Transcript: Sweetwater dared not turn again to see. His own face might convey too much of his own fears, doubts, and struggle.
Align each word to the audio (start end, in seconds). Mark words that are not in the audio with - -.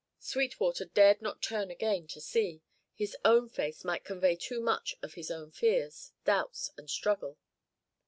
Sweetwater 0.17 0.85
dared 0.85 1.21
not 1.21 1.43
turn 1.43 1.69
again 1.69 2.07
to 2.07 2.19
see. 2.19 2.63
His 2.95 3.15
own 3.23 3.49
face 3.49 3.83
might 3.85 4.03
convey 4.03 4.35
too 4.35 4.59
much 4.59 4.95
of 5.03 5.13
his 5.13 5.29
own 5.29 5.51
fears, 5.51 6.11
doubts, 6.25 6.71
and 6.75 6.89
struggle. 6.89 7.37